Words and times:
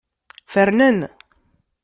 Fernen. 0.53 0.99